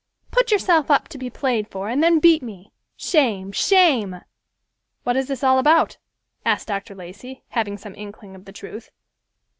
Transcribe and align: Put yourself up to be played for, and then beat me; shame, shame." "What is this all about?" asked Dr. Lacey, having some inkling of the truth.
Put 0.31 0.49
yourself 0.51 0.89
up 0.89 1.09
to 1.09 1.17
be 1.19 1.29
played 1.29 1.67
for, 1.67 1.87
and 1.87 2.01
then 2.03 2.17
beat 2.17 2.41
me; 2.41 2.71
shame, 2.97 3.51
shame." 3.51 4.21
"What 5.03 5.15
is 5.15 5.27
this 5.27 5.43
all 5.43 5.59
about?" 5.59 5.99
asked 6.43 6.69
Dr. 6.69 6.95
Lacey, 6.95 7.43
having 7.49 7.77
some 7.77 7.93
inkling 7.93 8.33
of 8.33 8.45
the 8.45 8.51
truth. 8.51 8.89